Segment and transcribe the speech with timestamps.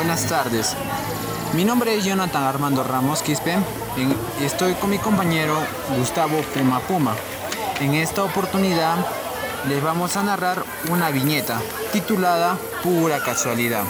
[0.00, 0.74] Buenas tardes.
[1.52, 3.58] Mi nombre es Jonathan Armando Ramos Quispe
[3.98, 5.58] y estoy con mi compañero
[5.94, 7.14] Gustavo Puma Puma.
[7.80, 8.96] En esta oportunidad
[9.68, 11.60] les vamos a narrar una viñeta
[11.92, 13.84] titulada Pura Casualidad.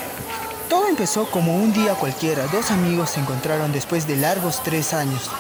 [0.69, 2.45] Todo empezó como un día cualquiera.
[2.49, 5.31] Dos amigos se encontraron después de largos tres años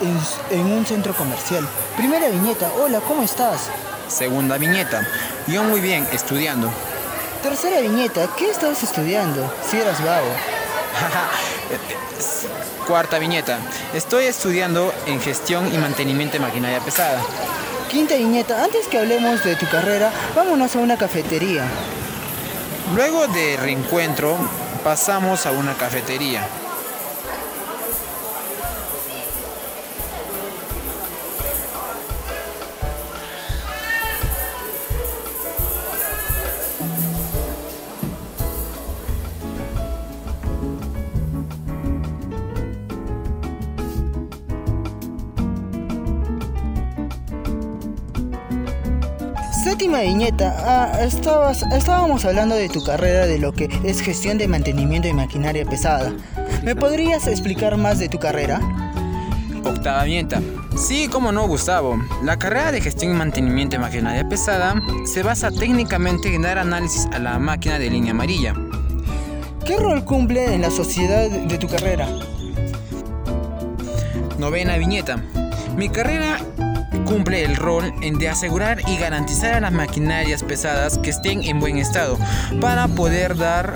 [0.00, 1.68] en, en un centro comercial.
[1.98, 3.68] Primera viñeta, hola, ¿cómo estás?
[4.08, 5.06] Segunda viñeta,
[5.46, 6.72] yo muy bien, estudiando.
[7.42, 9.50] Tercera viñeta, ¿qué estabas estudiando?
[9.68, 10.28] Si eras vago.
[12.86, 13.58] Cuarta viñeta,
[13.94, 17.22] estoy estudiando en gestión y mantenimiento de maquinaria pesada.
[17.90, 21.64] Quinta viñeta, antes que hablemos de tu carrera, vámonos a una cafetería.
[22.94, 24.36] Luego de reencuentro,
[24.84, 26.46] pasamos a una cafetería.
[49.70, 54.48] Séptima viñeta, ah, estabas, estábamos hablando de tu carrera de lo que es gestión de
[54.48, 56.12] mantenimiento de maquinaria pesada.
[56.64, 58.60] ¿Me podrías explicar más de tu carrera?
[59.64, 60.42] Octava viñeta.
[60.76, 62.02] Sí, como no, Gustavo.
[62.24, 64.74] La carrera de gestión y mantenimiento de maquinaria pesada
[65.06, 68.56] se basa técnicamente en dar análisis a la máquina de línea amarilla.
[69.64, 72.08] ¿Qué rol cumple en la sociedad de tu carrera?
[74.36, 75.22] Novena viñeta.
[75.76, 76.38] Mi carrera
[77.10, 81.76] cumple el rol de asegurar y garantizar a las maquinarias pesadas que estén en buen
[81.76, 82.16] estado
[82.60, 83.74] para poder dar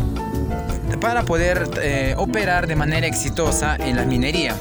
[1.01, 4.55] para poder eh, operar de manera exitosa en la minería.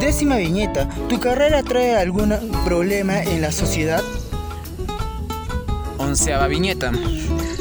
[0.00, 4.02] Décima viñeta, ¿tu carrera trae algún problema en la sociedad?
[5.98, 6.92] Onceava viñeta.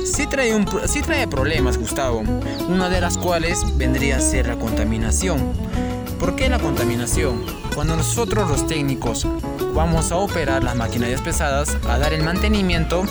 [0.05, 2.23] Sí trae, un, sí trae problemas, Gustavo,
[2.69, 5.51] una de las cuales vendría a ser la contaminación.
[6.19, 7.66] ¿Por qué la contaminación?
[7.77, 9.27] Cuando nosotros los técnicos
[9.75, 13.03] vamos a operar las maquinarias pesadas, a dar el mantenimiento,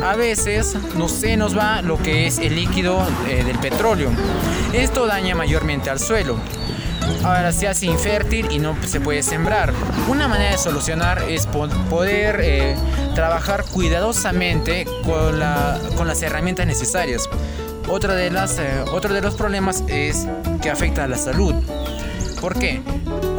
[0.00, 4.10] a veces no se nos va lo que es el líquido eh, del petróleo.
[4.72, 6.36] Esto daña mayormente al suelo.
[7.24, 9.72] Ahora se hace infértil y no se puede sembrar.
[10.06, 12.76] Una manera de solucionar es poder eh,
[13.16, 17.28] trabajar cuidadosamente con, la, con, las herramientas necesarias.
[17.88, 20.28] Otra de las, eh, otro de los problemas es
[20.62, 21.56] que afecta a la salud.
[22.42, 22.82] ¿Por qué?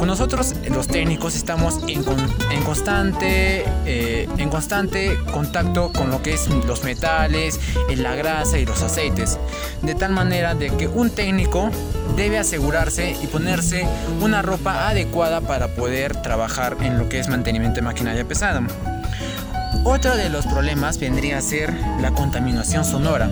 [0.06, 2.04] Nosotros los técnicos estamos en,
[2.50, 7.60] en constante, eh, en constante contacto con lo que es los metales,
[7.96, 9.38] la grasa y los aceites.
[9.82, 11.70] De tal manera de que un técnico
[12.16, 13.86] debe asegurarse y ponerse
[14.22, 18.62] una ropa adecuada para poder trabajar en lo que es mantenimiento de maquinaria pesada.
[19.84, 23.28] Otro de los problemas vendría a ser la contaminación sonora.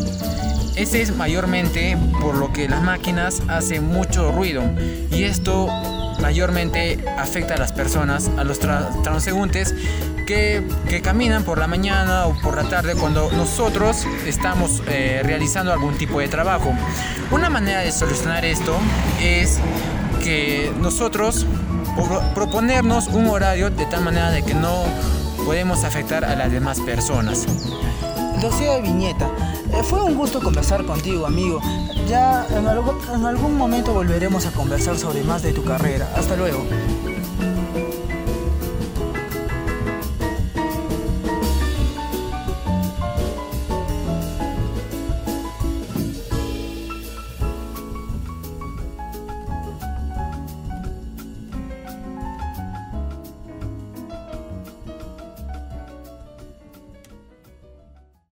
[0.76, 4.62] Ese es mayormente por lo que las máquinas hacen mucho ruido
[5.10, 5.68] y esto
[6.20, 9.74] mayormente afecta a las personas, a los transeúntes
[10.26, 15.72] que, que, caminan por la mañana o por la tarde cuando nosotros estamos eh, realizando
[15.72, 16.72] algún tipo de trabajo.
[17.30, 18.76] Una manera de solucionar esto
[19.20, 19.58] es
[20.22, 21.46] que nosotros
[22.34, 24.84] proponernos un horario de tal manera de que no
[25.44, 27.46] podemos afectar a las demás personas.
[28.40, 29.30] Docia Viñeta,
[29.72, 31.60] eh, fue un gusto conversar contigo, amigo.
[32.08, 32.66] Ya en
[33.26, 36.12] algún momento volveremos a conversar sobre más de tu carrera.
[36.16, 36.64] Hasta luego.